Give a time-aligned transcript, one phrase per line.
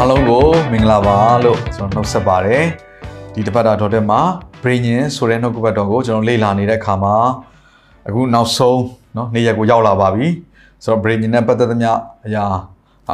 [0.00, 2.64] အားလုံးကိုမင်္ဂလာပါလို့ကျွန်တော်နှုတ်ဆက်ပါတယ်
[3.34, 4.20] ဒီတစ်ပတ်တာတော်တဲ့မှာ
[4.62, 7.16] brain ဆိုတဲ့နှုတ်ကပတ်တော်ကိုကျွန်တော်လေ့လာနေတဲ့အခါမှာ
[8.08, 8.80] အခုနောက်ဆုံး
[9.14, 10.26] เนาะနေ့ရက်ကိုရောက်လာပါပြီ
[10.84, 11.90] ဆိုတော့ brain နဲ့ပတ်သက်သမျှ
[12.26, 12.44] အရာ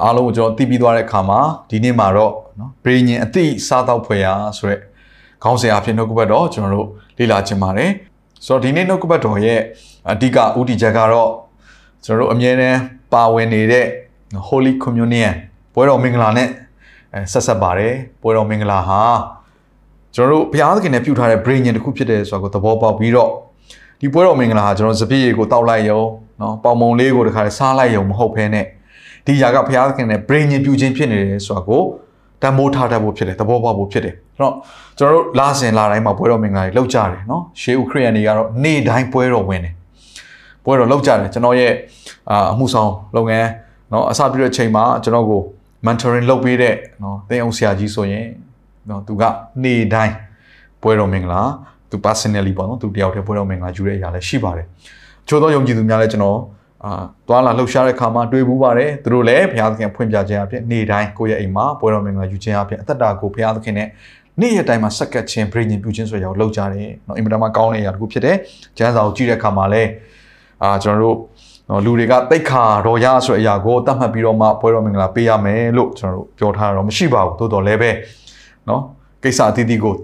[0.04, 1.40] အားလုံးကိုကျွန်တော်သိပြီးသွားတဲ့အခါမှာ
[1.70, 4.80] ဒီနေ့မှာတော့เนาะ brain အသိစားတော့ဖွယ်ရာဆိုတဲ့
[5.42, 7.90] ခေါင်းစဉ်အဖြစ်နှုတ်ကပတ်တော်ကျွန်တော်တို့လေ့လာခြင်းပါတယ်
[8.46, 9.60] ဆိုတော့ဒီနေ့နှုတ်ကပတ်တော်ရဲ့
[10.10, 11.30] အဓိကဥတီချက်ကတော့
[12.04, 12.78] ကျွန်တော်တို့အမြဲတမ်း
[13.12, 13.86] ပါဝင်နေတဲ့
[14.48, 15.34] Holy Communion
[15.74, 16.52] ပွဲတော်မင်္ဂလာနဲ့အဲ
[17.32, 19.00] ဆက်ဆက်ပါတယ်ပွဲတော်မင်္ဂလာဟာ
[20.14, 23.30] ကျွန်တော်တို့ဘုရားသခင်နဲ့ပြုထားတဲ့ brain တစ်ခုဖြစ်တယ်ဆိုတာကိုသဘောပေါက်ပြီးတော့
[24.00, 26.02] ဒီပွဲတော်မင်္ဂလာဟာကျွန်တော်စပြည့်ရေကိုတောက်လိုက်ရုံ
[26.38, 28.64] เนาะပေါင်မုံလေးကိုတခါတည်းစားလိုက်ရုံမဟုတ်ဘဲနဲ့
[29.26, 31.82] ဒီຢာကဘုရားသခင်နဲ့ brain ပြုခြင်းဖြစ်နေတယ်ဆိုတာကို
[32.42, 34.54] တန်မိုးထားတတ်ဖို့ဖြစ်တယ်သဘောပေါက်ဖို့ဖြစ်တယ်အဲ့တော့
[34.98, 39.74] ကျွန်တော်တို့လာစဉ်လာတိုင်းမှာပွဲတော်မင်္ဂလာတွေလောက်ကြတယ်เนาะရှေးဥခရိယန်တွေကတော့နေ့တိုင်းပွဲတော်ဝင်တယ်
[40.64, 41.72] ပွဲတော်လောက်ကြတယ်ကျွန်တော်ရဲ့
[42.30, 43.48] အာအမှုဆောင်လုပ်ငန်း
[43.90, 45.40] เนาะအစပြုတဲ့အချိန်မှာကျွန်တော်ကို
[45.86, 48.26] mentoring လုပ်ပေးတဲ့เนาะသင်အောင်ဆရာကြီးဆိုရင်
[48.88, 49.22] เนาะသူက
[49.64, 50.14] နေတိုင်း
[50.82, 51.42] ပွဲတော်မင်္ဂလာ
[51.90, 54.66] သူ personally ပေါ့နော်သူတယောက်တည်းပွဲတော်မင်္ဂလာယူတဲ့အရာလည်းရှိပါတယ်
[55.28, 56.38] ချို့သောယုံကြည်သူများလည်းကျွန်တော်
[56.84, 63.88] အာသွားလာလှုပ်ရှားတဲ့ခါမှာတွေ့ဘူးပါတယ်သူတို့လည်းဘုရားသခင်ဖွင့်ပြခြင်းအဖြစ်နေတိုင်းကိုယ့်ရဲ့အိမ်မှာပွဲတော်မင်္ဂလာယူခြင်းအဖြစ်အသက်တာကိုဘုရားသခင်နဲ့
[64.40, 68.36] နေ့ရက်တိုင်းမှာစက္ကတ်ခြင်းပြင်ရင်ပြုခြင်းဆိုရအောင်လုပ်ကြတယ်เนาะအင်မတန်မှကောင်းတဲ့အရာတစ်ခုဖြစ်တယ်
[68.78, 69.90] ကျမ်းစာကိုကြည့်တဲ့အခါမှာလည်း
[70.62, 71.16] အာကျွန်တော်တို့
[71.68, 77.90] နော်လူတွေကတိတ်ခါတော်ရဆိုတဲ့အရာကိုတတ်မှတ်ပြီးတော့မှပွဲတော်မင်္ဂလာပေးရမယ်လို့ကျွန်တော်တို့ပြောထားတာတော့မရှိပါဘူးသို့တော်လည်းပဲ
[78.68, 78.82] နော်
[79.22, 79.94] ကိစ္စအသီးသီးကို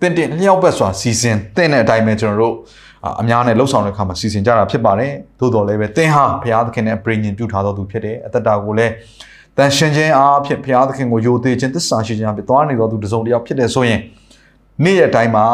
[0.00, 2.54] တင့်တင့်လျှောက်ပတ်စွာစီစဉ်တင့်တဲ့အတိုင်းပဲကျွန်တော်တို့
[3.20, 8.92] အများနဲ့လှုပ်ဆောင်တဲ့အခါမှာစီစဉ်ကြတာဖြစ်ပါတယ်သို့တော်လည်းပဲတင်းဟာဘုရားသခင်နဲ့ပြင်ရင်ပြုထားတော်သူဖြစ်တယ်အသက်တာကိုလည်း
[9.56, 14.00] တန်ရှင်ခြင်းအားဖြင့်ဘုရားသခင်ကိုယိုသေးခြင်းသစ္စာရှိခြင်းအဖြစ်သွားနေတော်သူတစ်စုံတစ်ယောက်ဖြစ်တယ်ဆိုရင်
[14.84, 15.46] နေ့ရက်တိုင်းမှာ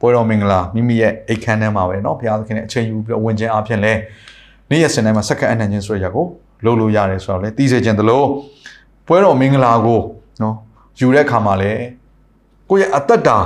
[0.00, 3.92] ပွဲတော်မင်္ဂလာမိမိရဲ့အိတ်ခမ်းထဲမှာပဲเนาะဘုရားသခင်နဲ့အချိန်ယူပြီးဝင်ခြင်းအဖြစ်လဲ
[4.71, 6.25] နေ့ရက်စင်တိုင်းမှာစက္ကန့်အနှံ့ခြင်းဆိုရကို
[6.65, 8.25] လုပ်လို့ရတယ်ဆိုတော့လေသိစေခြင်းတလို့
[9.07, 9.99] ပွဲတော်မင်္ဂလာကို
[10.41, 10.55] နော်
[10.99, 11.71] ယူတဲ့အခါမှာလေ
[12.69, 13.37] ကိုယ့်ရဲ့အသက်တာ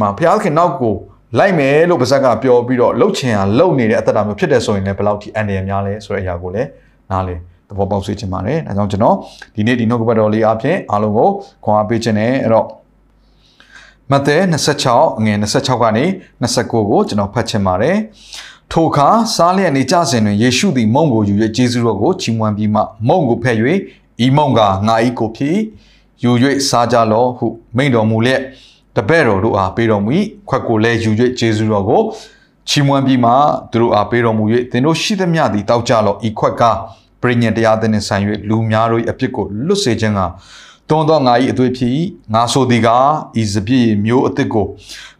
[0.00, 0.94] မှာဘုရားခင်နောက်ကို
[1.38, 6.68] လိုက်မယ်လို့ပါဇက်ကပြောပြီးတော့လှုပ်ချင်အောင်လှုပ်နေတဲ့အသက်တာမျိုးဖြစ်တယ်ဆိုရင်လည်းဘယ်လောက်ထိအန္တရာယ်များလဲဆိုတဲ့အရာကိုလည်း
[7.10, 7.34] နားလေ
[7.68, 9.16] သဘောပေါက်စေချင်ပါတယ်။ဒါကြောင့်ကျွန်တော်
[9.54, 11.28] ဒီနေ့ဒီနှုတ်ကပတ်တော်လေးအပြင်အားလုံးကို
[11.64, 12.66] ခွန်အားပေးခြင်းနဲ့အဲ့တော့
[14.12, 14.36] မဿဲ
[14.74, 16.04] 26အငယ်26ကနေ
[16.42, 17.96] 29ကိုကျွန်တော်ဖတ်ချင်ပါတယ်။
[18.76, 23.56] ထိုအခါစားလျက်နေကြစဉ်တွင်ယေရှုသည်မုံကိုယူ၍ဂျေဇုတော်ကိုချီးမွမ်းပြီးမှမုံကိုဖဲ့၍
[24.24, 25.56] ဤမုံကငါဤကိုဖြစ်
[26.22, 26.30] ယူ၍
[26.68, 27.46] စားကြလောဟု
[27.76, 28.40] မိန့်တော်မူလျက်
[28.96, 30.10] တပည့်တော်တို့အားပေးတော်မူ၏
[30.48, 32.02] ခွက်ကိုလည်းယူ၍ဂျေဇုတော်ကို
[32.68, 33.32] ချီးမွမ်းပြီးမှ
[33.70, 36.62] သူတို့အားပေးတော်မူ၍သင်တို့ရှိသမျှသည်တောက်ကြလောဤခွက်က
[37.20, 40.20] ပရိညတ်တရားသင်နှင့်ဆိုင်၍လူများတို့၏အပြစ်ကိုလွတ်စေခြင်းက
[40.89, 41.91] တွန်းသောငါ၏အသွေးဖြစ်၏
[42.33, 42.89] ငါဆိုသည်က
[43.41, 44.65] ဤစပြည့်မျိုးအသစ်ကို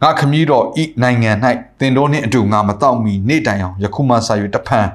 [0.02, 1.30] ငါခမည်းတော်ဤနိုင်ငံ၌
[1.80, 4.86] တင်တော်နှင့်အတူငါမတော့မီနေ့တိုင်အောင်ယခုမှစ၍တဖန်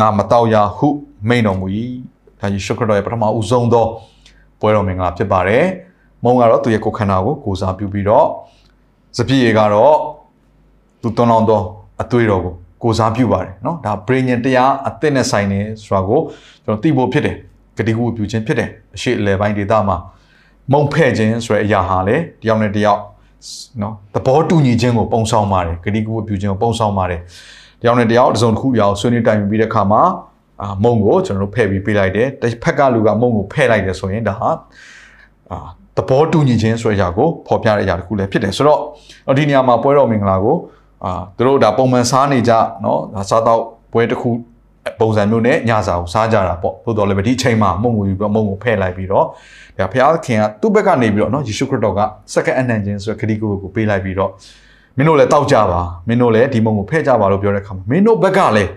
[0.00, 0.88] ငါမတော့ရဟု
[1.28, 1.66] မိန်တော်မူ၏
[2.40, 3.86] ဒါယေရှုခရစ်တော်ရဲ့ပထမဦးဆုံးသော
[4.60, 5.64] ပွဲတော်မင်္ဂလာဖြစ်ပါတယ်
[6.24, 8.26] မုံကတော့သူရဲ့ကိုယ်ခန္ဓာကိုကိုးစားပြုပြီးတော့
[9.18, 9.96] စပြည့်ရေကတော့
[11.02, 11.60] သူတွန်းလောင်းသော
[12.02, 16.20] အသွေးတော်ကိုကိုးစားပြုပါတယ်เนาะဒါ brain တရားအသစ်နဲ့ဆိုင်နေဆိုတာကို
[16.64, 17.36] ကျွန်တော်သိဖို့ဖြစ်တယ်
[17.76, 19.96] ဂတိကူပြုခြင်းဖြစ်တယ်အရှိအလယ်ပိုင်းဒေသမှာ
[20.72, 23.00] မုံဖဲ့ခြင်းဆိုတဲ့အရာဟာလေတယောက်နဲ့တယောက်
[23.82, 27.20] နော်သဘောတူညီခြင်းကိုပုံဆောင်ပါတယ်ဂတိကူပြုခြင်းကိုပုံဆောင်ပါတယ်
[27.82, 30.02] တယောက်နဲ့တယောက်တစ်စုံတစ်ခုအရာကိုဆွေးနွေးတိုင်ပင်ပြီးတဲ့အခါမှာ
[30.62, 34.50] အာမုံကိုကျွန်တော်တို့ဖဲ့ပြီးပေးလိုက်တယ်တစ်ဖက်ကလူကမုံကိုဖဲ့လိုက်တယ်ဆိုရင်ဒါဟာ
[35.50, 35.58] အာ
[35.96, 38.80] သဘောတူညီခြင်းဆိုတဲ့အရာကိုဖော်ပြတဲ့အရာတစ်ခုလည်းဖြစ်တယ်ဆိုတော့
[39.38, 40.56] ဒီနေရာမှာပွဲတော်မင်္ဂလာကို
[41.04, 43.62] အာသူတို့ဒါပုံမှန်စားနေကြเนาะဒါစားတော့
[43.92, 44.30] ပွဲတစ်ခု
[44.99, 49.25] ပုံစံမျိုးနဲ့ညစာကိုစားကြတာပေါ့သို့တော်လည်းဒီအချိန်မှာမုံငူပြီးတော့မုံကိုဖဲ့လိုက်ပြီးတော့
[49.77, 51.99] ဒါဘုရားခင်ကသူ့ဘက်ကနေပြီးတော့နော်ယေရှုခရစ်တော်က
[52.33, 54.31] စက္ကအနံ့ခြင်းဆိုတဲ့ခရီးကိုကိုပေးလိုက်ပြီးတော့
[54.97, 58.71] မင်းတို့လည်းတောက်ကြပါမင်းတို့လည်းဒီမုံကိုဖဲ့ကြပါလို့ပြောတဲ့အခါမှာမင်းတို့ဘက်ကလည်း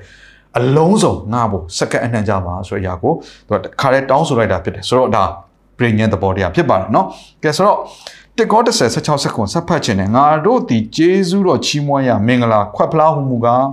[0.58, 3.12] အလုံးစုံငါ့ဖို့စက္ကအနံ့ကြပါဆိုတဲ့အရာကို
[3.48, 5.24] သူကခါရဲတောင်းဆိုလိုက်တာဖြစ်တယ်ဆိုတော့ဒါ
[5.78, 7.06] ပြင်ញံသဘောတရားဖြစ်ပါတယ်နော်
[7.42, 7.78] ကဲဆိုတော့
[8.38, 13.64] တကော30 16စက္ကွန်ဆက်ဖတ်ခြင်းနဲ့ငါတို့ဒီဂျေဇုတော်ချီးမွမ်းရမင်္ဂလာခွက်ဖလားဟုမူကား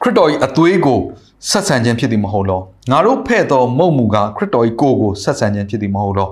[0.00, 0.98] ခရစ်တော်၏အသွေးကို
[1.50, 2.60] ဆက်ဆံခြင်းဖြစ်သည်မဟုတ်လော
[2.90, 6.28] ငါတို့ဖဲ့သောမုံမူကခရစ်တော်၏ကိုယ်ကိုဆက်ဆံခြင်းဖြစ်သည်မဟုတ်လော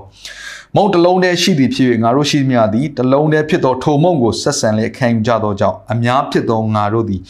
[0.76, 7.20] မုံတစ်လုံးတည်းရှိသည်ဖြစ်၍ငါတို့ရှိမြသည်တစ်လုံးတည်းဖြစ်သောထိုမုံကိုဆက်ဆံလျက်ခံယူကြသောကြောင့်အများဖြစ်သောငါတို့သည်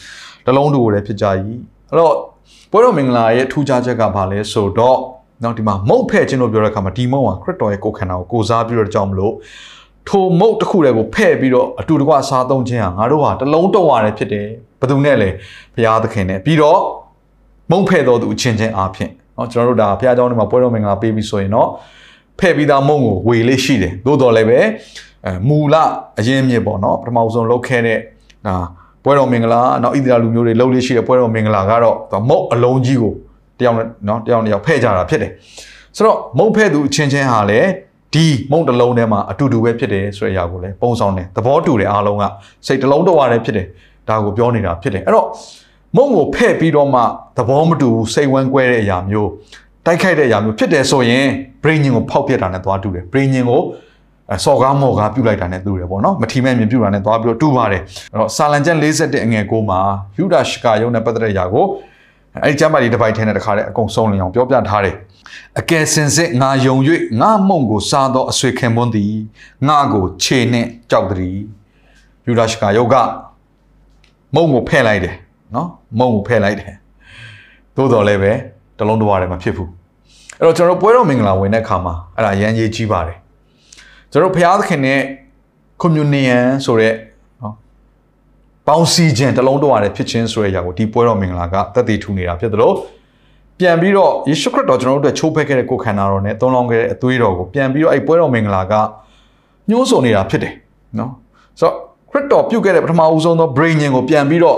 [0.45, 1.25] တစ်လုံးတူကိုလည်းဖြစ်ကြ၏
[1.89, 2.15] အဲ့တော့
[2.71, 4.97] ပွဲတော်မင်္ဂလာရဲ့ထူးခြားချက်ကဘာလဲဆိုတော့
[5.43, 9.33] နော်ဒီမှာမုတ်ဖဲ့ခြင်းလို့ပြောတဲ့အခါမှာဒီမုတ်ဟာခရစ်တော်ရဲ့ကိုယ်ခန္ဓာကိုကိုစားပြီးတော့ကြောင်းမလို့
[10.07, 14.47] ထိုမုတ်တစ်ခုတည်းကိုဖဲ့ပြီးတော့အတူတကွစားသုံးခြင်းဟာငါတို့ဟာတလုံးတော့ရတယ်ဖြစ်တယ်
[14.80, 15.28] ဘယ်သူနဲ့လဲ
[15.74, 16.80] ဘုရားသခင်နဲ့ပြီးတော့
[17.70, 21.68] မုတ်ဖဲ့တော်သူအချင်းချင်းအားဖြင့်เนาะကျွန်တော်တို့ဒါဘုရားကျောင်းထဲမှာပွဲတော်မင်္ဂလာပေးပြီးဆိုရင်เนาะ
[22.40, 24.58] ဖဲ့ပြီးသားမုံကိုဝေလေးရှိတယ်သို့တော်လည်းပဲ
[25.26, 25.74] အဲမူလ
[26.18, 27.98] အရင်မြစ်ပေါ့เนาะပထမဆုံးလောက်ခဲ့တဲ့
[28.46, 28.56] ဒါ
[29.04, 33.12] ပွဲတော်မင်္ဂလာနောက်ဣသရေလလူမျိုးတွေလှုပ်လေးရှိတဲ့ပွဲတော်မင်္ဂလာကတော့သူမုတ်အလုံးကြီးကို
[33.58, 35.30] တယောက်နဲ့เนาะတယောက်နဲ့တယောက်ဖဲ့ကြတာဖြစ်တယ်
[35.96, 37.68] ဆိုတော့မုတ်ဖဲ့သူအချင်းချင်းဟာလည်း
[38.14, 42.24] ဒီမုံတစ်လုံးထဲမှာအတူတူပဲဖြစ်တယ်ဆိုတဲ့အရာကိုလည်းပုံဆောင်တယ်သဘောတူတယ်အားလုံးက
[42.66, 43.66] စိတ်တစ်လုံးတော့ရတယ်ဖြစ်တယ်
[44.09, 45.27] ဒါကိုပြောနေတာဖြစ်တယ်အဲ့တော့
[45.95, 47.01] မုံကိုဖဲ့ပြီးတော့မှ
[47.37, 49.29] သဘောမတူဘူးစိတ်ဝမ်းကွဲတဲ့အရာမျိုး
[49.85, 51.25] တိုက်ခိုက်တဲ့အရာမျိုးဖြစ်တယ်ဆိုရင်
[51.63, 53.61] brain ကိုဖောက်ပြတာနဲ့သွားတူတယ် brain ကို
[54.45, 57.81] စော်ကားမော်ကားပြုတ်လိုက်တာနဲ့တူတယ်ပေါ့နော်မထီမဲ့မြင်ပြုတ်တာနဲ့သွားပြီးတော့တူပါတယ်
[58.11, 59.79] အဲ့တော့ဆာလန်ကျန်41အငယ်9မှာ
[60.17, 61.65] ယူဒရှကာယုံနဲ့ပတ်သက်တဲ့အရာကို
[62.43, 64.95] အဲ့ဒီကျမ်းမာဒီတစ်ပိုက်ထဲနဲ့တခါတည်းအကုန်ဆုံးလင်အောင်ပြောပြထားတယ်
[65.59, 66.75] အကယ်စင်စစ်ငါယုံ၍
[67.21, 69.13] ငါမုံကိုစားသောအဆွေခင်ပွန်းသည်
[69.67, 71.37] ငါကိုခြေနှင့်ကြောက်သည်
[72.27, 72.95] ယူဒရှကာယုတ်က
[74.35, 75.15] မုံကိုဖဲ့လိုက်တယ်
[75.55, 75.67] နော်
[75.99, 76.73] မုံကိုဖဲ့လိုက်တယ်
[77.75, 78.31] သို့တော်လည်းပဲ
[78.77, 79.69] တလုံးတစ်ဝါတည်းမဖြစ်ဘူး
[80.39, 83.17] အဲ့တော့ကျွန်တော်ပွဲတော်မင်္ဂလာဝင်တဲ့အခါမှာအဲ့ဒါရန်ရေးကြီးပါတယ်
[84.11, 84.99] ကျွန်တော်ဘုရားသခင်နဲ့
[85.81, 86.93] communion ဆိုတဲ့
[87.41, 87.53] နော်
[88.67, 92.75] ပေါင်းစည်းခြင်းတလုံးတစ်ဝါတည်းဖြစ်ခြင်းဆိုတဲ့အရာကိုဒီပွဲတော်မင်္ဂလာကသက်တည်ထူနေတာဖြစ်တယ်လို့
[93.59, 98.73] ပြန်ပြီးတော့ယေရှုခရစ်တော်ကျွန်တော်တို့အတွက်ချိုးဖက်ခဲ့တဲ့ကိုယ်ခန္ဓာတော်နဲ့သုံးလောင်းခဲ့တဲ့အသွေးတော်ကိုပြန်ပြီးတော့အဲ့ပွဲတော်မင်္ဂလာက
[99.69, 100.53] ညှိုးဆိုနေတာဖြစ်တယ်
[100.99, 101.26] နော်ဆိုတော့
[102.11, 104.57] ခရစ်တော်ပြုတ်ခဲ့တဲ့ပထမဦးဆုံးသော brain ကိုပြန်ပြီးတော့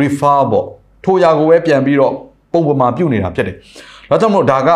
[0.00, 0.66] refer ပေါ့
[1.04, 2.12] ထိုရာကိုပဲပြန်ပြီးတော့
[2.52, 3.56] ပုံပမာပြုတ်နေတာဖြစ်တယ်
[4.10, 4.70] ဒါကြောင့်မို့ဒါက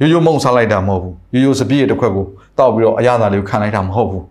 [0.00, 2.26] ရိုးရိုးမုံစားလိုက်တာမဟုတ်ဘူးရိုးရိုးစပြည့်ရဲ့တစ်ခွက်ကို
[2.58, 4.24] တောက်ပြီးတော့အရသာလေးကိုခံလိုက်တာမဟုတ်ဘူး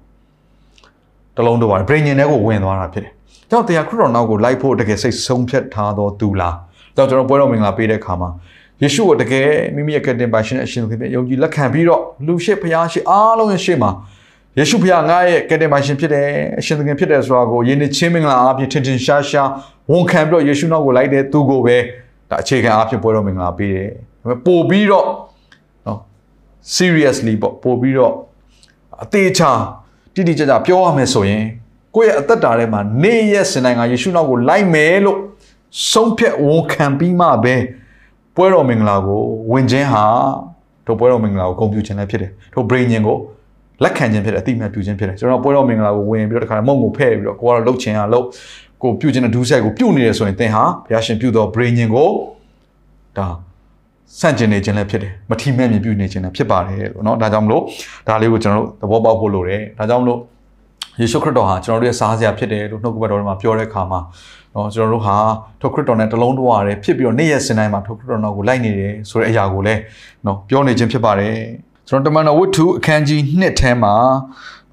[1.35, 3.13] တလုံးတော့ပါ brain နဲ့ကိုဝင်သွားတာဖြစ်တယ်
[3.50, 6.56] ကြောင့်တရားခရစ်တော်နောက်ကိုလိုက်ဖို့တကယ်စိတ်ဆုံးဖြတ်ထားတော်သူလား
[6.95, 8.29] ကြောင့်ကျွန်တော်ပွဲတော်မင်္ဂလာပေးတဲ့အခါမှာ
[8.81, 13.91] ယေရှုကိုတကယ်မိမိရဲ့ကတင်ပါရှင်အရှင်သခင်ယုံကြည်လက်ခံပြီးတော့လူရှိဖျားရှိအားလုံးရဲ့ရှေ့မှာ
[14.57, 16.27] ယေရှုဖျားငါရဲ့ကတင်ပါရှင်ဖြစ်တယ်
[16.59, 19.49] အရှင်သခင်ဖြစ်တယ်ဆိုတာကိုယဉ်နေချင်းမင်္ဂလာအားဖြင့်ထင်ထင်ရှားရှား
[19.91, 21.77] ဝန်ခံပြီးတော့ယေရှုနောက်ကိုလိုက်တဲ့သူကိုပဲ
[22.29, 23.89] ဒါအခြေခံအားဖြင့်ပွဲတော်မင်္ဂလာပေးတယ်
[24.21, 25.05] ဒါပေမဲ့ပို့ပြီးတော့
[25.85, 25.99] နော်
[26.75, 28.13] seriously ပေါ့ပို့ပြီးတော့
[29.03, 29.51] အသေးချာ
[30.13, 31.43] တိတိကျကျပြောရမယ်ဆိုရင်
[31.95, 35.19] ကိုယ့်ရဲ့အသက်တာထဲမှာနေ့ရက်စင်တိုင်းကယေရှုနောက်ကိုလိုက်မယ်လို့
[35.91, 37.55] ဆုံးဖြတ်ဝန်ခံပြီးမှပဲ
[38.35, 39.21] ပွဲတော်မင်္ဂလာကို
[39.51, 40.05] ဝင်ခြင်းဟာ
[40.87, 43.17] တို့ပွဲတော်မင်္ဂလာကိုဂုဏ်ပြုခြင်းလည်းဖြစ်တယ်တို့ brain ကို
[43.84, 48.26] လက်ခံခြင်းဖြစ်တယ်အတိအမှတ်ပြုခြင်းဖြစ်တယ်ကျွန်တော်ပွဲတော်မင်္ဂလာကိုဝင်ပြီးတော့တခါမုံကိုဖဲ့ပြီးတော့ကိုကတော့လှုပ်ခြင်းဟာလှုပ်
[48.82, 52.08] ကိုပြုခြင်းတဲ့ဒူးဆက်ကိုပြုနေတယ်ဆိုရင်သင်ဟာဘုရားရှင်ပြုတော် brain ကို
[53.19, 53.26] ဒါ
[54.20, 57.62] ဆန့်ကျင်နေခြင်းလည်းဖြစ်တယ်မထီမဲ့မြင်ပြုနေခြင်းလည်းဖြစ်ပါတယ်လို့เนาะဒါကြောင့်မလို့
[58.08, 60.20] ဒါလေးကိုကျွန်တော်တို့သဘောပေါက်ဖို့လိုတယ်ဒါကြောင့်မလို့
[61.00, 64.00] ယေရှုခရစ်တော်ဟာကျွန်တော်တို့ရဲ့စားစရာဖြစ်တယ်လို့နှုတ်ကပတ်တော်ထဲမှာပြောတဲ့အခါမှာ
[64.54, 65.16] နော်ကျွန်တော်တို့ဟာ
[65.60, 69.81] ထိုခရစ်တော်နဲ့တလုံးတဝရတယ်ဖြစ်ပြီးတော့နေ့ရက်စင်တိုင်းမှာထိုခရစ်တော်နောက်ကိုလိုက်နေတယ်ဆိုတဲ့အရာကိုလည်း
[70.26, 71.34] နော်ပြောနေခြင်းဖြစ်ပါတယ်
[71.87, 73.93] ကျွန်တော်တမန်တော်ဝတ္ထုအခန်းကြီး1ထဲမှာ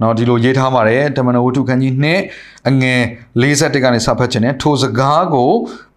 [0.00, 1.93] နော်ဒီလိုရေးထားပါတယ်တမန်တော်ဝတ္ထုအခန်းကြီး
[2.31, 3.00] 2အငယ်
[3.41, 5.50] 41ကနေစဖတ်ခြင်းနဲ့ထိုစကားကို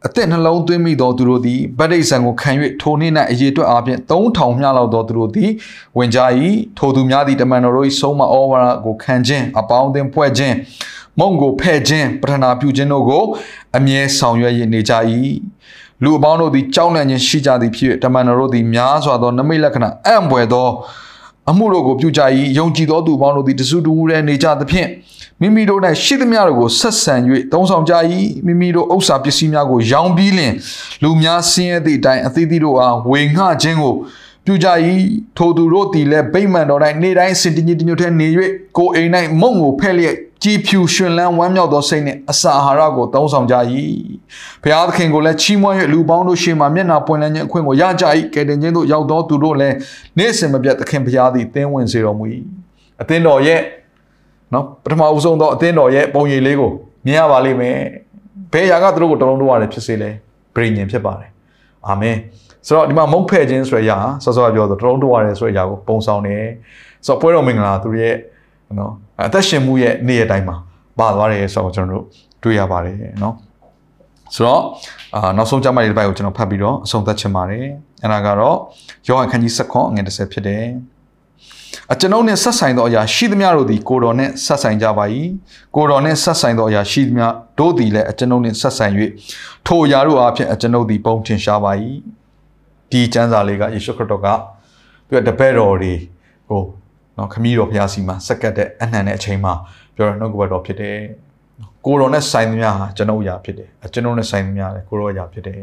[0.06, 2.52] အသက်နှလုံးသွင်းမိသောသူတို့သည်ဗတ္တိဇံကိုခံ၍
[2.82, 5.50] ထိုနေ့၌အရေးအတွက်အပြင်3000မြလောက်သောသူတို့သည်
[5.98, 6.20] ဝင်ကြ၏
[6.78, 10.56] ထိုသူများသည်တမန်တော်တို့၏ဆုံးမဩဝါဒကိုခံခြင်းအပေါင်းအသင်းဖွဲ့ခြင်း
[11.20, 13.24] မုံကိုဖဲ့ခြင်းပထနာပြုခြင်းတို့ကို
[13.78, 14.94] အမြဲဆောင်ရွက်ရနေကြ၏
[16.04, 20.68] လူအပေါင်းတို့သည်ကြောက်လန့်ခြင်းရှိကြသည်ဖြစ်၍တမန်တော်တို့သည်များစွာသောနမိတ်လက္ခဏာအံ့ဘွယ်သော
[21.50, 22.22] အမှုတို့ကိုပြုကြ၏
[22.58, 24.90] ယုံကြည်သောသူအပေါင်းတို့သည်တစုတူရဲနေကြသဖြင့်
[25.42, 27.16] မိမိတို့၌ရှိသမျှတို့ကိုဆက်ဆံ၍
[27.52, 27.94] သုံးဆောင်ကြ၏
[28.46, 30.54] မိမိတို့ဥစ္စာပစ္စည်းများကိုရောင်းပြီးလင်
[31.04, 33.96] လူများဆင်းရဲသည့်အတိုင်းအသီးသီးတို့အားဝေငှခြင်းကို
[34.46, 34.68] ပြုကြ၏
[35.38, 38.28] ထိုသူတို့သည်လည်းဗိမာန်တော်၌နေ့တိုင်းစင်တညစ်တညွတ်ထဲနေ၍
[38.78, 39.10] ကိုအိမ်၌
[39.42, 43.56] မုံကိုဖဲ့လျက် ကြည်ဖြူရှင်လန်းဝမ်းမြောက်သောစိတ်နှင့်အစာအာဟာရကိုသုံးဆောင်ကြ၏
[44.64, 49.76] ဘုရားသခင်ကိုလည်းချီးမွမ်း၍လူပေါင်းတို့ရှေ့မှမျက်နှာပွင့်လန်းခြင်းအခွင့်ကိုရကြ၏ကယ်တင်ခြင်းသို့ရောက်သောသူတို့လည်း
[50.18, 52.26] နေ့စဉ်မပြတ်သခင်ဘုရားသည်သင်ဝင်စေတော်မူ၏
[53.02, 53.62] အသင်းတော်ရဲ့
[54.54, 56.72] နော်ပထမဦးဆုံးသောအသင်းတော်ရဲ့ပုံရိပ်လေးကို
[57.06, 57.78] မြင်ရပါလိမ့်မယ်
[58.54, 60.10] ဘယ်ရာကသူတို့ကိုတလုံးတော့ရတယ်ဖြစ်စေလဲ
[60.56, 61.30] ဗြိဉ္ဉ်ဖြစ်ပါတယ်
[61.88, 62.18] အာမင်
[62.68, 66.44] ဆိုတော့ဒီမှာမုတ်ဖဲ့ခြင်းဆိုတဲ့အရာဆောစောပြောတော့တလုံးတော့ရတယ်ဆိုတဲ့အရာကိုပုံဆောင်တယ်
[67.06, 68.16] ဆိုတော့ပွဲတော်မင်္ဂလာသူရဲ့
[68.80, 68.94] နော်
[69.26, 70.56] အသက်ရှင်မှုရဲ့နေ့ရက်တိုင်းမှာ
[71.00, 72.06] ပါသွားတယ်ဆိုတော့ကျွန်တော်တို့
[72.44, 73.36] တွေ့ရပါတယ်နော်
[74.36, 74.62] ဆိုတော့
[75.16, 77.66] အာနောက်ဆုံးကြမ်းမာရေးတစ်ပိုက်ကိုကျွန်တော်ဖတ်ပြီးတော့အဆုံးသတ်ချင်ပါတယ်
[78.02, 78.58] အဲ့ဒါကတော့
[79.08, 80.66] ယောဟန်ခန်းကြီး7ခွန်အငယ်30ဖြစ်တယ်
[81.94, 85.06] အကျွန်ုပ်နှင့်ဆက်ဆိုင်သောအရာရှိသမျှတို့သည်ကိုတော်နှင့်ဆက်ဆိုင်ကြပါ၏
[85.76, 87.28] ကိုတော်နှင့်ဆက်ဆိုင်သောအရာရှိသမျှ
[87.60, 88.94] တို့သည်လည်းအကျွန်ုပ်နှင့်ဆက်ဆိုင်၍
[89.68, 91.72] ထိုအရာတို့အားဖြင့်အကျွန်ုပ်သည်ပုံထင်ရှားပါ၏
[92.92, 94.28] ဒီကျမ်းစာလေးကယေရှုခရစ်တော်က
[95.08, 95.94] သူကတပည့်တော်တွေ
[96.50, 96.62] ကို
[97.18, 99.54] နော်ခမည်းတော်ဘုရားစီမှာစက္ကတ်တဲ့အနှံတဲ့အချိန်မှာ
[99.96, 100.98] ပြောရနှုတ်ကပတ်တော်ဖြစ်တယ်
[101.86, 105.60] ကိုတော်နဲ့ဆိုင်သမျှဟာကျွန်ုပ်အရာဖြစ်တယ်အကျွန်ုပ်နဲ့ဆိုင်သမျှလည်းကိုတော်အရာဖြစ်တယ်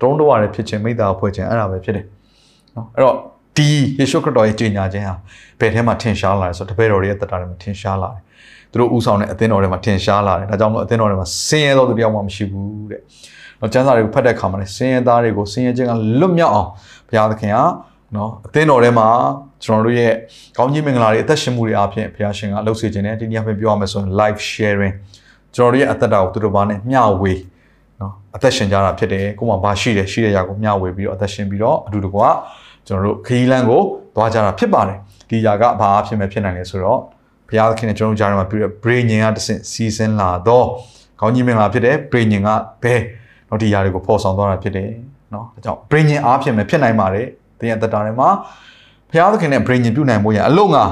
[0.00, 2.06] တုံးတော့ရတယ်ဖြစ်ခြင်းမိသားဖွဲ့ခြင်းအဲ့ဒါပဲဖြစ်တယ်
[2.76, 3.14] နော်အဲ့တော့
[3.56, 3.68] ဒီ
[3.98, 5.14] ယေရှုခရစ်တော်ရဲ့ကြီးညာခြင်းဟာ
[5.60, 8.22] ဘယ်ထဲမှာထင်ရှားလာလဲဆိုတော့တပည့်တော်တွေရဲ့တက်တာတွေမှာထင်ရှားလာတယ်
[8.72, 13.00] သူတို့ဥဆောင်တဲ့အသင်းတော်တွေမှာထင်ရှားလာတယ်ဒါကြောင့်မို့အသင်းတော်တွေမှာဆင်းရဲသောသူတယောက်မှမရှိဘူးတဲ့
[13.60, 16.68] တော့ကျမ်းစာတွေကိုဖတ်တဲ့အခါမှာလည်းဆင်းရဲသားတွေကိုဆင်းရဲခြင်းကလွတ်မြောက်အောင်
[17.08, 17.58] ဘုရားသခင်က
[18.15, 19.07] နော်အသင်းတော်ထဲမှာ
[19.63, 20.11] ကျွန်တော်တို့ရဲ့
[20.57, 24.95] ကောင်းကြီးမင်္ဂလာတွေအသက်ရှင်မှုတွေအပြင်ဘုရားရှင်ကလှုပ်စေခြင်းနဲ့ဒီနေ့အပြင်ပြောရမယ်ဆိုရင် live sharing
[25.55, 27.33] ကျွန်တော်တို့ရဲ့အသက်တာကိုသူတို့ဘာနဲ့မျှဝေ
[27.99, 32.21] နော်အသက်ရှင်ကြတာဖြစ်တယ်ကိုယ်မှာဘာရှိတယ်ရှိတဲ့ຢာကိုမျှဝေပြီးတော့အသက်ရှင်ပြီးတော့အတူတကွ
[32.87, 33.81] ကျွန်တော်တို့ခရီးလမ်းကို
[34.15, 34.97] သွားကြတာဖြစ်ပါတယ်
[35.29, 36.99] ဒီຢာကဘာအဖြစ်မဲ့ဖြစ်နိုင်လဲဆိုတော့
[37.47, 40.67] ဘုရားသခင်နဲ့ကျွန်တော်တို့ကြားထဲမှာပြီးတော့ brain ကတဆင့်စီစဉ်လာတော့
[41.19, 42.49] ကောင်းကြီးမင်္ဂလာဖြစ်တယ် brain က
[42.83, 42.99] ဘယ်
[43.49, 44.89] တော့ဒီຢာတွေကိုဖော်ဆောင်သွားတာဖြစ်တယ်
[45.33, 47.27] နော်ဒါကြောင့် brain အားဖြင့်ပဲဖြစ်နိုင်ပါတယ်
[47.58, 48.28] တင်းရဲ့တက်တာတွေမှာ
[49.10, 50.84] ဘုရားသခင်နဲ့ brain ပြုနိုင်ဖို့ရအလုံးငါ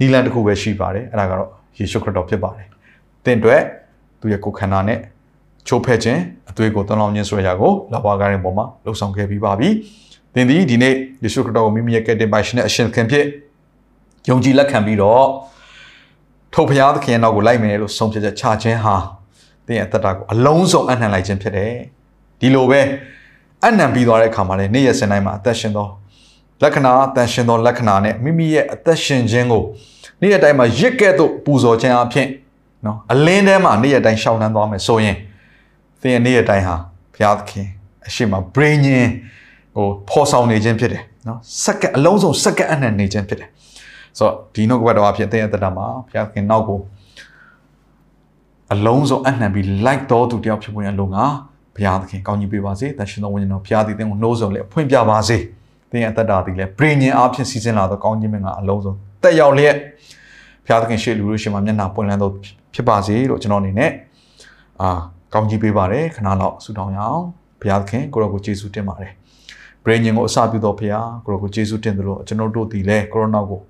[0.00, 2.66] နီလန်တစ်ခုပဲရှိပါတယ်အဲ့ဒါကတော့ယေရှုခရစ်တော်ဖြစ်ပါတယ်
[3.24, 3.62] တင်းအတွက်
[4.20, 4.98] သူရဲ့ကိုယ်ခန္ဓာနဲ့
[5.66, 9.68] ချိုးဖဲ့ခြင်းအသွေးကိုသွန်လောင်းခြင်းဆိုရာကိုလာဘွားကားရင်ပေါ်မှာလှုပ်ဆောင်ခဲ့ပြီးပါပြီ။
[10.34, 13.24] သင်သည်ဒီနေ့ယေရှုခရစ်တော်ကိုမိမိရဲ့ကယ်တင်ပိုင်ရှင်နဲ့အရှင်ခင်ဖြစ်
[14.30, 15.24] ယုံကြည်လက်ခံပြီးတော့
[16.54, 18.96] ထိုဘုရားသခင်ရဲ့နောက်ကိုလိုက်မယ်လို့ဆုံးဖြတ်ချက်ချခြင်းဟာ
[19.66, 21.72] သင်ရဲ့အသက်တာကိုအလုံးစုံအနှံလိုက်ခြင်းဖြစ်တယ်။
[22.40, 22.80] ဒီလိုပဲ
[23.66, 25.88] အနှံပြီးသွားတဲ့အခါမှာလည်းနေ့ရက်စင်တိုင်းမှာအသက်ရှင်သော
[26.62, 29.62] လက္ခဏာအသက်ရှင်သောလက္ခဏာနဲ့မိမိရဲ့အသက်ရှင်ခြင်းကို
[30.20, 32.28] နေ့ရက်တိုင်းမှာရစ်ကဲ့သို့ပူဇော်ခြင်းအဖြစ်
[32.86, 35.16] နော်အလင်းထဲမှာနေ့ရက်တိုင်းရှောင်နှံသွားမယ်ဆိုရင်
[36.00, 36.76] သင်ရဲ့နေ့ရက်တိုင်းဟာ
[37.14, 37.66] ဘုရားသခင်
[38.06, 39.08] အရှိမ brain ရင်
[39.74, 43.48] ဟိုဖော်ဆောင်နေခြင်းဖြစ်တယ်နော်စက္ကန့်အလုံးစုံစက္ကန့်အနှံ့နေခြင်းဖြစ်တယ်
[44.18, 46.80] ဆိုတော့ဒီနှုတ်ကပတ်တော်အဖြစ်သင်ရဲ့တတမှာဘုရားသခင်နောက်ကို
[48.72, 51.24] အလုံးစုံအနှံ့ပြီး like တော်သူတယောက်ဖြစ်ဖို့ရလုံငါ
[51.78, 55.38] ဘုရားသခင်ကောင်းကြီးပေးပါစေတန်ရှင်တော်ဝိညာဉ်တော်ဘုရားသည်သင်ကိုနှိုးဆော်လေဖွင့်ပြပါစေ
[55.90, 59.76] သင်ရဲ့တတသည်လည်း brain ရင်အဖြစ်စီစဉ်လာသောကောင်းကြီးမင်္ဂလာအလုံးစုံတက်ရောက်လျက်
[60.66, 62.30] ဘုရားသခင်ရှေ့လူလို့ရှိမှမျက်နှာပွင့်လန်းသော
[62.74, 63.90] ဖြစ်ပါစေလို့ကျွန်တော်အနေနဲ့
[64.80, 64.90] အာ
[65.34, 67.24] ကောင်းကြီးပေးပါတယ်ခဏလောက်ဆုတောင်းရအောင်
[67.60, 69.12] ဘုရားသခင်ကိုရောကိုကျေးဇူးတင်ပါတယ်
[69.84, 73.60] ဘရင်းရင်ကိုအစပြုတော်ဘုရားကိုရောကိုကျေးဇူးတင်တယ်လို့ကျွန်တော်တို့ဒီလဲကိုရိုနာကို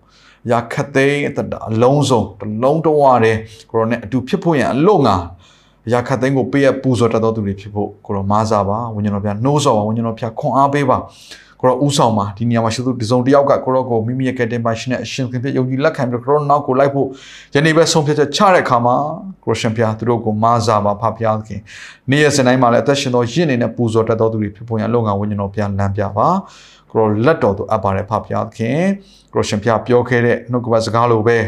[0.50, 1.38] ရာခတ်သိမ်းအတ
[1.68, 3.36] အလုံးစုံတလုံးတဝတဲ့
[3.70, 5.16] ကိုရိုနဲ့အတူဖြစ်ဖို့ရန်အလို့ငါ
[5.92, 10.98] ရာခတ်သိမ်းကိုပေးရပူဇော်တတ်တော်သူတွေဖြစ်ဖို့ကိုရောမားစားပါဝိညာဉ်တော်ဘုရားနှိုးဆော်ပါဝိညာဉ်တော်ဘုရားခွန်အားပေးပါ
[11.60, 17.06] ကိုရောဥဆောင်မှာဒီနေရာမှာရှိသူဒီစုံတယောက်ကကိုရောကိုမိမိရဲ့ကယ်တင်ပါရှင်နဲ့အရှင်ခင်ဖြစ်ယုံကြည်လက်ခံပြီးကိုရောနောက်ကိုလိုက်ဖို့
[17.54, 18.96] ယနေ့ပဲဆုံးဖြတ်ချက်ချတဲ့အခါမှာ
[19.44, 21.60] ကိုရှင်ဖျားသူတို့ကိုမားစားပါဖဖျားသခင်
[22.10, 26.28] နေ့ရက်စတိုင်းမှာလည်းအသက်ရှင်သောရင့်နေတဲ့ပူဇော်တတ်သောသူတွေဖြစ်ပေါ်ရန်လုံငါဝိညာဉ်တော်ပြန်လမ်းပြပါ
[26.90, 28.80] ကိုရောလက်တော်သူအပ်ပါတယ်ဖဖျားသခင်
[29.34, 31.38] ကိုရှင်ဖျားပြောခဲ့တဲ့နှုတ်ကပတ်စကားလိုပဲ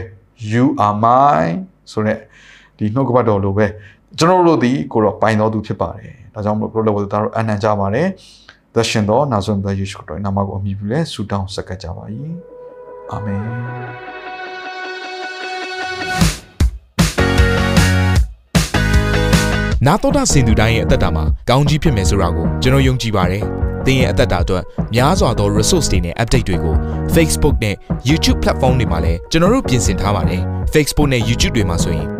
[0.52, 1.56] you are mine
[1.92, 2.18] ဆိုတဲ့
[2.78, 3.66] ဒီနှုတ်ကပတ်တော်လိုပဲ
[4.18, 8.08] ကျွန်တော်တို့ဒီကိုရောပိုင်တော်သူဖြစ်ပါတယ်ဒါကြောင့်မလို့ကိုရောလည်းတို့အနံ့ကြပါတယ်
[8.74, 12.04] သက်ရှင်သောနာဇွန်သောယေရှုခရစ်တော်နာမကိုအမိပြုလဲဆုတောင်းဆက်ကပ်ကြပါ၏
[13.12, 13.42] အာမင်
[19.86, 23.44] နာတော်တာစင်သူတိုင်းရဲ့အသက်တာမှာကောင်းကြီးဖြစ်မယ်ဆိုတာကိုကျွန်တော်ယုံကြည်ပါတယ်။
[23.86, 24.64] သင်ရဲ့အသက်တာအတွက်
[24.94, 26.74] များစွာသော resource တွေနဲ့ update တွေကို
[27.14, 27.76] Facebook နဲ့
[28.08, 30.42] YouTube platform တွေမှာလည်းကျွန်တော်တို့ပြင်ဆင်ထားပါတယ်။
[30.74, 32.19] Facebook နဲ့ YouTube တွေမှာဆိုရင်